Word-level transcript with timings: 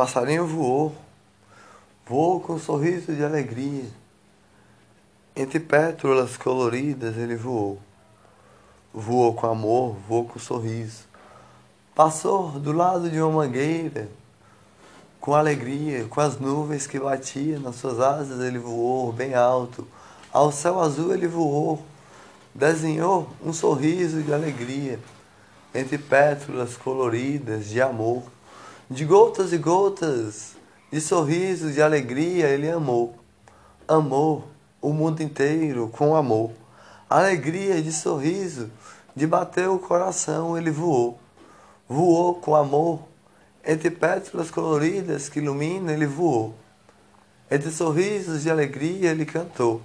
passarinho 0.00 0.46
voou, 0.46 0.94
voou 2.06 2.40
com 2.40 2.54
um 2.54 2.58
sorriso 2.58 3.14
de 3.14 3.22
alegria. 3.22 3.84
Entre 5.36 5.60
pétalas 5.60 6.38
coloridas 6.38 7.18
ele 7.18 7.36
voou. 7.36 7.78
Voou 8.94 9.34
com 9.34 9.46
amor, 9.46 9.96
voou 10.08 10.24
com 10.24 10.38
sorriso. 10.38 11.04
Passou 11.94 12.52
do 12.52 12.72
lado 12.72 13.10
de 13.10 13.20
uma 13.20 13.44
mangueira, 13.44 14.08
com 15.20 15.34
alegria, 15.34 16.06
com 16.06 16.22
as 16.22 16.40
nuvens 16.40 16.86
que 16.86 16.98
batiam 16.98 17.60
nas 17.60 17.76
suas 17.76 18.00
asas, 18.00 18.40
ele 18.40 18.58
voou 18.58 19.12
bem 19.12 19.34
alto. 19.34 19.86
Ao 20.32 20.50
céu 20.50 20.80
azul 20.80 21.12
ele 21.12 21.28
voou, 21.28 21.84
desenhou 22.54 23.28
um 23.44 23.52
sorriso 23.52 24.22
de 24.22 24.32
alegria 24.32 24.98
entre 25.74 25.98
pétalas 25.98 26.74
coloridas 26.74 27.68
de 27.68 27.82
amor. 27.82 28.22
De 28.92 29.04
gotas 29.04 29.52
e 29.52 29.56
gotas 29.56 30.56
de 30.90 31.00
sorrisos 31.00 31.74
de 31.74 31.80
alegria 31.80 32.48
ele 32.48 32.68
amou. 32.68 33.14
Amou 33.86 34.48
o 34.82 34.92
mundo 34.92 35.22
inteiro 35.22 35.88
com 35.90 36.16
amor. 36.16 36.50
Alegria 37.08 37.80
de 37.80 37.92
sorriso, 37.92 38.68
de 39.14 39.28
bater 39.28 39.68
o 39.68 39.78
coração, 39.78 40.58
ele 40.58 40.72
voou. 40.72 41.20
Voou 41.88 42.34
com 42.34 42.56
amor. 42.56 43.02
Entre 43.64 43.92
pétalas 43.92 44.50
coloridas 44.50 45.28
que 45.28 45.38
iluminam, 45.38 45.94
ele 45.94 46.06
voou. 46.06 46.56
Entre 47.48 47.70
sorrisos 47.70 48.42
de 48.42 48.50
alegria, 48.50 49.12
ele 49.12 49.24
cantou. 49.24 49.80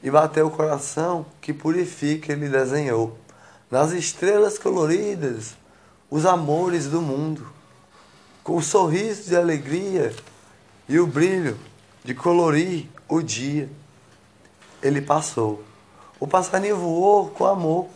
E 0.00 0.08
bateu 0.08 0.46
o 0.46 0.52
coração 0.52 1.26
que 1.40 1.52
purifica, 1.52 2.32
ele 2.32 2.48
desenhou. 2.48 3.18
Nas 3.68 3.90
estrelas 3.90 4.56
coloridas, 4.56 5.56
os 6.08 6.24
amores 6.24 6.86
do 6.86 7.02
mundo 7.02 7.44
com 8.44 8.58
o 8.58 8.62
sorriso 8.62 9.30
de 9.30 9.34
alegria 9.34 10.14
e 10.86 11.00
o 11.00 11.06
brilho 11.06 11.58
de 12.04 12.14
colorir 12.14 12.86
o 13.08 13.22
dia. 13.22 13.70
Ele 14.82 15.00
passou. 15.00 15.64
O 16.20 16.28
passarinho 16.28 16.76
voou 16.76 17.30
com 17.30 17.46
amor, 17.46 17.88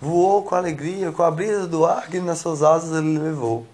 voou 0.00 0.42
com 0.42 0.54
alegria, 0.54 1.12
com 1.12 1.22
a 1.22 1.30
brisa 1.30 1.66
do 1.66 1.84
ar 1.84 2.08
que 2.08 2.18
nas 2.18 2.38
suas 2.38 2.62
asas 2.62 2.96
ele 2.96 3.18
levou. 3.18 3.66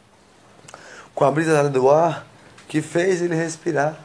Com 1.14 1.24
a 1.24 1.30
brisa 1.30 1.70
do 1.70 1.88
ar 1.88 2.26
que 2.66 2.82
fez 2.82 3.22
ele 3.22 3.36
respirar, 3.36 3.96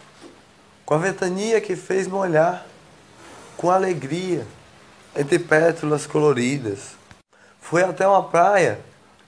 com 0.85 0.93
a 0.93 0.99
ventania 0.99 1.59
que 1.59 1.75
fez 1.75 2.07
molhar, 2.07 2.67
com 3.57 3.71
alegria 3.71 4.45
entre 5.15 5.39
pétalas 5.39 6.05
coloridas. 6.05 6.91
Foi 7.59 7.83
até 7.83 8.07
uma 8.07 8.23
praia 8.23 8.79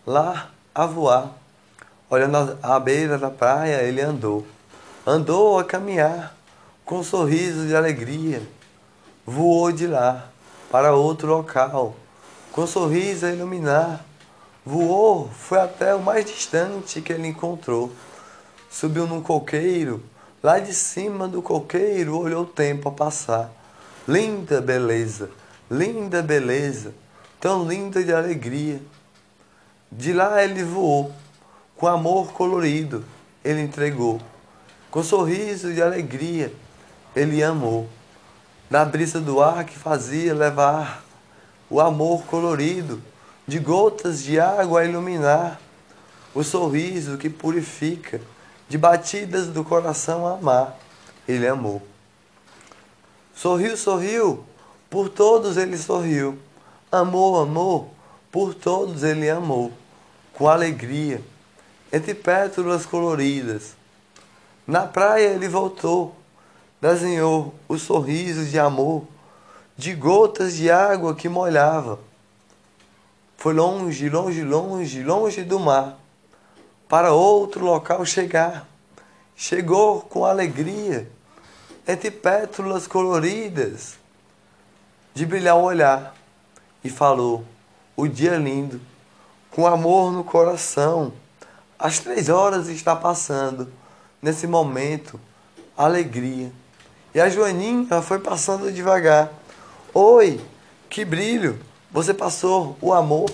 lá 0.06 0.52
a 0.76 0.86
voar 0.86 1.34
Olhando 2.10 2.58
a 2.64 2.80
beira 2.80 3.18
da 3.18 3.30
praia, 3.30 3.84
ele 3.84 4.00
andou. 4.00 4.48
Andou 5.06 5.60
a 5.60 5.64
caminhar 5.66 6.34
com 6.86 7.00
um 7.00 7.04
sorriso 7.04 7.68
de 7.68 7.76
alegria. 7.76 8.42
Voou 9.26 9.74
de 9.74 9.86
lá 9.88 10.30
para 10.72 10.94
outro 10.94 11.28
local, 11.28 11.98
com 12.54 12.62
um 12.62 12.68
sorriso 12.68 13.26
a 13.26 13.32
iluminar. 13.32 14.06
Voou, 14.66 15.30
foi 15.30 15.60
até 15.60 15.94
o 15.94 16.02
mais 16.02 16.24
distante 16.24 17.02
que 17.02 17.12
ele 17.12 17.28
encontrou. 17.28 17.92
Subiu 18.70 19.06
num 19.06 19.22
coqueiro, 19.22 20.02
lá 20.42 20.60
de 20.60 20.74
cima 20.74 21.28
do 21.28 21.42
coqueiro 21.42 22.18
olhou 22.18 22.44
o 22.44 22.48
tempo 22.48 22.88
a 22.88 22.92
passar. 22.94 23.52
Linda 24.08 24.62
beleza, 24.62 25.30
linda 25.70 26.22
beleza, 26.22 26.94
tão 27.38 27.68
linda 27.68 28.02
de 28.02 28.14
alegria. 28.14 28.82
De 29.92 30.14
lá 30.14 30.42
ele 30.42 30.64
voou 30.64 31.12
com 31.78 31.88
amor 31.88 32.34
colorido, 32.34 33.06
ele 33.44 33.62
entregou. 33.62 34.20
Com 34.90 35.04
sorriso 35.04 35.72
de 35.72 35.82
alegria, 35.82 36.52
ele 37.16 37.44
amou. 37.44 37.88
Na 38.70 38.84
brisa 38.84 39.22
do 39.22 39.42
ar 39.42 39.64
que 39.64 39.78
fazia 39.78 40.34
levar 40.34 41.04
o 41.70 41.80
amor 41.80 42.24
colorido, 42.24 43.02
de 43.48 43.60
gotas 43.60 44.24
de 44.24 44.40
água 44.40 44.82
a 44.82 44.86
iluminar, 44.86 45.62
o 46.34 46.44
sorriso 46.44 47.18
que 47.18 47.30
purifica, 47.30 48.20
de 48.68 48.78
batidas 48.78 49.48
do 49.48 49.64
coração 49.64 50.28
amar, 50.28 50.78
ele 51.28 51.48
amou. 51.48 51.82
Sorriu, 53.36 53.78
sorriu, 53.78 54.44
por 54.90 55.10
todos 55.10 55.58
ele 55.58 55.78
sorriu. 55.78 56.40
Amou, 56.92 57.40
amou, 57.40 57.94
por 58.32 58.54
todos 58.54 59.04
ele 59.04 59.30
amou, 59.30 59.72
com 60.34 60.48
alegria 60.48 61.22
entre 61.92 62.14
pétalas 62.14 62.86
coloridas. 62.86 63.76
Na 64.66 64.86
praia 64.86 65.28
ele 65.28 65.48
voltou, 65.48 66.16
desenhou 66.82 67.56
os 67.68 67.82
sorrisos 67.82 68.52
de 68.52 68.60
amor, 68.60 69.06
de 69.78 69.94
gotas 69.94 70.56
de 70.56 70.70
água 70.70 71.16
que 71.16 71.30
molhava. 71.30 72.00
Foi 73.38 73.54
longe, 73.54 74.10
longe, 74.10 74.44
longe, 74.44 75.04
longe 75.04 75.44
do 75.44 75.60
mar, 75.60 75.98
para 76.90 77.14
outro 77.14 77.64
local 77.64 78.04
chegar. 78.06 78.68
Chegou 79.36 80.02
com 80.02 80.26
alegria, 80.26 81.08
entre 81.88 82.10
pétalas 82.10 82.88
coloridas, 82.88 83.98
de 85.14 85.26
brilhar 85.26 85.56
o 85.56 85.64
olhar, 85.64 86.16
e 86.84 86.90
falou: 86.90 87.46
O 87.96 88.08
dia 88.08 88.32
é 88.32 88.38
lindo, 88.38 88.82
com 89.52 89.68
amor 89.68 90.12
no 90.12 90.24
coração. 90.24 91.14
As 91.80 92.00
três 92.00 92.28
horas 92.28 92.68
está 92.70 92.96
passando. 92.96 93.72
Nesse 94.20 94.48
momento, 94.48 95.20
alegria. 95.78 96.52
E 97.14 97.22
a 97.22 97.30
Joaninha 97.30 98.02
foi 98.02 98.18
passando 98.18 98.72
devagar. 98.72 99.32
Oi, 99.94 100.42
que 100.90 101.06
brilho! 101.06 101.60
Você 101.92 102.14
passou 102.14 102.76
o 102.82 102.92
amor 102.92 103.30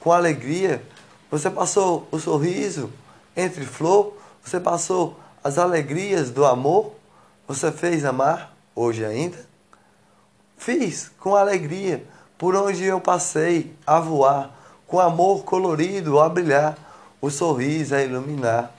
com 0.00 0.10
alegria. 0.10 0.82
Você 1.30 1.50
passou 1.50 2.08
o 2.10 2.18
sorriso 2.18 2.90
entre 3.36 3.64
flor. 3.66 4.14
Você 4.42 4.58
passou 4.58 5.20
as 5.44 5.58
alegrias 5.58 6.30
do 6.30 6.46
amor. 6.46 6.92
Você 7.46 7.70
fez 7.70 8.06
amar 8.06 8.56
hoje 8.74 9.04
ainda? 9.04 9.38
Fiz 10.56 11.10
com 11.20 11.36
alegria 11.36 12.06
por 12.38 12.56
onde 12.56 12.84
eu 12.84 13.00
passei 13.00 13.74
a 13.86 14.00
voar, 14.00 14.50
com 14.86 14.98
amor 14.98 15.44
colorido 15.44 16.18
a 16.18 16.28
brilhar 16.28 16.76
o 17.22 17.30
sorriso 17.30 17.94
a 17.94 18.02
iluminar. 18.02 18.72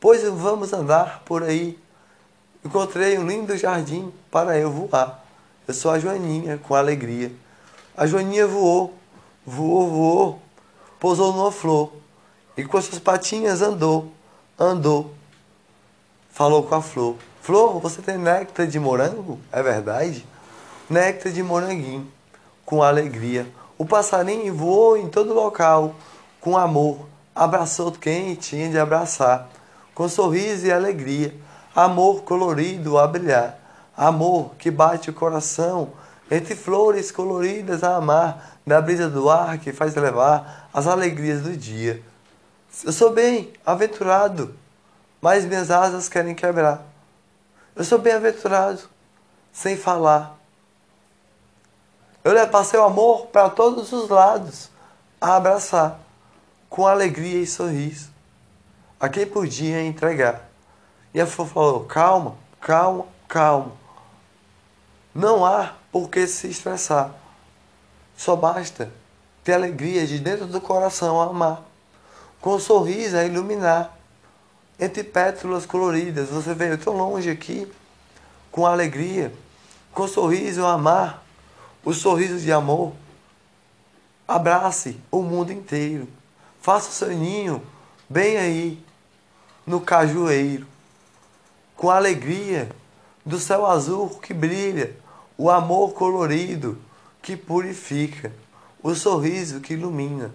Pois 0.00 0.24
vamos 0.24 0.72
andar 0.72 1.22
por 1.24 1.44
aí. 1.44 1.78
Encontrei 2.64 3.16
um 3.16 3.24
lindo 3.24 3.56
jardim 3.56 4.12
para 4.28 4.58
eu 4.58 4.70
voar. 4.72 5.24
Eu 5.66 5.72
sou 5.72 5.92
a 5.92 5.98
Joaninha, 6.00 6.58
com 6.58 6.74
alegria. 6.74 7.30
A 7.96 8.06
Joaninha 8.08 8.44
voou, 8.44 8.92
voou, 9.46 9.88
voou, 9.88 10.42
pousou 10.98 11.32
numa 11.32 11.52
flor 11.52 11.92
e 12.56 12.64
com 12.64 12.82
suas 12.82 12.98
patinhas 12.98 13.62
andou, 13.62 14.10
andou. 14.58 15.14
Falou 16.30 16.64
com 16.64 16.74
a 16.74 16.82
flor: 16.82 17.16
Flor, 17.40 17.78
você 17.78 18.02
tem 18.02 18.18
néctar 18.18 18.66
de 18.66 18.80
morango? 18.80 19.38
É 19.52 19.62
verdade? 19.62 20.26
Néctar 20.90 21.30
de 21.30 21.42
moranguinho, 21.42 22.10
com 22.66 22.82
alegria. 22.82 23.46
O 23.78 23.86
passarinho 23.86 24.52
voou 24.52 24.96
em 24.96 25.08
todo 25.08 25.32
local, 25.32 25.94
com 26.40 26.58
amor 26.58 27.13
abraçou 27.34 27.90
quem 27.90 28.34
tinha 28.34 28.68
de 28.68 28.78
abraçar, 28.78 29.48
com 29.94 30.08
sorriso 30.08 30.66
e 30.66 30.72
alegria, 30.72 31.34
amor 31.74 32.22
colorido 32.22 32.98
a 32.98 33.06
brilhar, 33.06 33.58
amor 33.96 34.54
que 34.56 34.70
bate 34.70 35.10
o 35.10 35.14
coração, 35.14 35.92
entre 36.30 36.54
flores 36.54 37.10
coloridas 37.10 37.82
a 37.82 37.96
amar, 37.96 38.58
na 38.64 38.80
brisa 38.80 39.10
do 39.10 39.28
ar 39.28 39.58
que 39.58 39.72
faz 39.72 39.94
levar 39.94 40.68
as 40.72 40.86
alegrias 40.86 41.42
do 41.42 41.56
dia. 41.56 42.02
Eu 42.82 42.92
sou 42.92 43.10
bem 43.10 43.52
aventurado, 43.64 44.54
mas 45.20 45.44
minhas 45.44 45.70
asas 45.70 46.08
querem 46.08 46.34
quebrar. 46.34 46.82
Eu 47.76 47.84
sou 47.84 47.98
bem 47.98 48.12
aventurado, 48.12 48.80
sem 49.52 49.76
falar. 49.76 50.38
Eu 52.22 52.48
passei 52.48 52.80
o 52.80 52.84
amor 52.84 53.26
para 53.26 53.50
todos 53.50 53.92
os 53.92 54.08
lados, 54.08 54.70
a 55.20 55.36
abraçar 55.36 56.03
com 56.68 56.86
alegria 56.86 57.40
e 57.40 57.46
sorriso 57.46 58.14
a 59.04 59.08
quem 59.08 59.26
podia 59.26 59.82
entregar. 59.82 60.48
E 61.12 61.20
a 61.20 61.26
flor 61.26 61.48
falou: 61.48 61.84
calma, 61.84 62.36
calma, 62.60 63.06
calma. 63.28 63.72
Não 65.14 65.44
há 65.44 65.74
por 65.92 66.08
que 66.08 66.26
se 66.26 66.48
estressar. 66.48 67.14
Só 68.16 68.34
basta 68.34 68.90
ter 69.42 69.52
alegria 69.52 70.06
de 70.06 70.18
dentro 70.18 70.46
do 70.46 70.60
coração 70.60 71.20
a 71.20 71.26
amar, 71.26 71.62
com 72.40 72.54
um 72.54 72.58
sorriso 72.58 73.16
a 73.16 73.24
iluminar. 73.24 73.96
Entre 74.80 75.04
pétalas 75.04 75.66
coloridas, 75.66 76.30
você 76.30 76.52
veio 76.52 76.76
tão 76.76 76.96
longe 76.96 77.30
aqui, 77.30 77.70
com 78.50 78.66
alegria, 78.66 79.32
com 79.92 80.08
sorriso 80.08 80.64
a 80.64 80.72
amar, 80.72 81.22
o 81.84 81.92
sorriso 81.92 82.40
de 82.40 82.50
amor. 82.50 82.92
Abrace 84.26 84.98
o 85.12 85.22
mundo 85.22 85.52
inteiro. 85.52 86.08
Faça 86.64 86.90
seu 86.90 87.10
ninho 87.10 87.62
bem 88.08 88.38
aí, 88.38 88.82
no 89.66 89.82
cajueiro, 89.82 90.66
com 91.76 91.90
a 91.90 91.96
alegria 91.96 92.70
do 93.22 93.38
céu 93.38 93.66
azul 93.66 94.08
que 94.08 94.32
brilha, 94.32 94.96
o 95.36 95.50
amor 95.50 95.92
colorido 95.92 96.78
que 97.20 97.36
purifica, 97.36 98.32
o 98.82 98.94
sorriso 98.94 99.60
que 99.60 99.74
ilumina. 99.74 100.32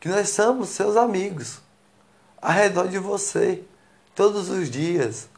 Que 0.00 0.08
nós 0.08 0.30
somos 0.30 0.70
seus 0.70 0.96
amigos, 0.96 1.60
ao 2.40 2.52
redor 2.52 2.88
de 2.88 2.98
você, 2.98 3.62
todos 4.14 4.48
os 4.48 4.70
dias. 4.70 5.28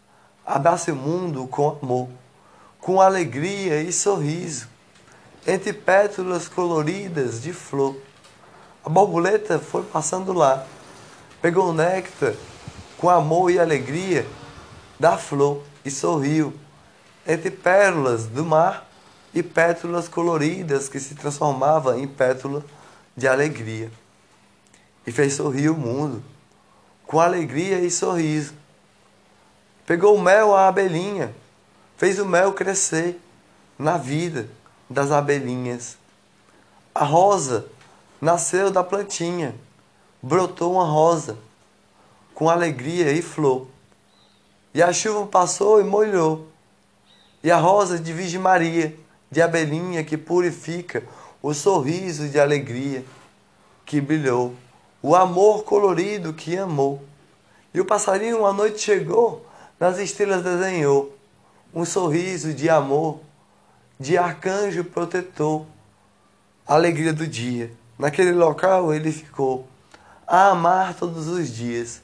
Abrace 0.46 0.92
o 0.92 0.96
mundo 0.96 1.44
com 1.48 1.76
amor, 1.82 2.08
com 2.80 3.00
alegria 3.00 3.82
e 3.82 3.92
sorriso, 3.92 4.68
entre 5.44 5.72
pétalas 5.72 6.46
coloridas 6.46 7.42
de 7.42 7.52
flor. 7.52 7.96
A 8.84 8.88
borboleta 8.88 9.58
foi 9.60 9.84
passando 9.84 10.32
lá, 10.32 10.66
pegou 11.40 11.70
o 11.70 11.72
néctar 11.72 12.34
com 12.98 13.08
amor 13.08 13.50
e 13.50 13.58
alegria 13.58 14.26
da 14.98 15.16
flor 15.16 15.62
e 15.84 15.90
sorriu 15.90 16.52
entre 17.26 17.50
pérolas 17.50 18.26
do 18.26 18.44
mar 18.44 18.88
e 19.32 19.42
pétalas 19.42 20.08
coloridas 20.08 20.88
que 20.88 20.98
se 20.98 21.14
transformavam 21.14 21.98
em 21.98 22.08
pétala 22.08 22.64
de 23.16 23.28
alegria. 23.28 23.90
E 25.06 25.12
fez 25.12 25.34
sorrir 25.34 25.68
o 25.68 25.76
mundo 25.76 26.22
com 27.06 27.20
alegria 27.20 27.78
e 27.80 27.90
sorriso. 27.90 28.54
Pegou 29.86 30.16
o 30.16 30.20
mel 30.20 30.54
à 30.54 30.68
abelhinha, 30.68 31.34
fez 31.96 32.18
o 32.18 32.26
mel 32.26 32.52
crescer 32.52 33.20
na 33.78 33.96
vida 33.96 34.48
das 34.88 35.10
abelhinhas. 35.10 35.96
A 36.94 37.04
rosa 37.04 37.66
nasceu 38.22 38.70
da 38.70 38.84
plantinha, 38.84 39.52
brotou 40.22 40.74
uma 40.74 40.84
rosa 40.84 41.36
com 42.32 42.48
alegria 42.48 43.10
e 43.10 43.20
flor. 43.20 43.66
E 44.72 44.80
a 44.80 44.92
chuva 44.92 45.26
passou 45.26 45.80
e 45.80 45.84
molhou. 45.84 46.46
E 47.42 47.50
a 47.50 47.56
rosa 47.56 47.98
de 47.98 48.12
Virgem 48.12 48.38
Maria, 48.38 48.96
de 49.28 49.42
abelhinha 49.42 50.04
que 50.04 50.16
purifica, 50.16 51.02
o 51.42 51.52
sorriso 51.52 52.28
de 52.28 52.38
alegria 52.38 53.04
que 53.84 54.00
brilhou, 54.00 54.54
o 55.02 55.16
amor 55.16 55.64
colorido 55.64 56.32
que 56.32 56.56
amou. 56.56 57.02
E 57.74 57.80
o 57.80 57.84
passarinho 57.84 58.38
uma 58.38 58.52
noite 58.52 58.78
chegou, 58.78 59.44
nas 59.80 59.98
estrelas 59.98 60.44
desenhou 60.44 61.12
um 61.74 61.84
sorriso 61.84 62.54
de 62.54 62.70
amor, 62.70 63.18
de 63.98 64.16
arcanjo 64.16 64.84
protetor, 64.84 65.66
alegria 66.64 67.12
do 67.12 67.26
dia. 67.26 67.81
Naquele 68.02 68.32
local 68.32 68.92
ele 68.92 69.12
ficou 69.12 69.68
a 70.26 70.48
amar 70.48 70.92
todos 70.92 71.28
os 71.28 71.48
dias 71.48 72.02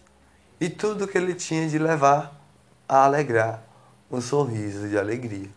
e 0.60 0.70
tudo 0.70 1.08
que 1.08 1.18
ele 1.18 1.34
tinha 1.34 1.68
de 1.68 1.76
levar 1.76 2.40
a 2.88 3.02
alegrar, 3.04 3.64
um 4.08 4.20
sorriso 4.20 4.88
de 4.88 4.96
alegria. 4.96 5.50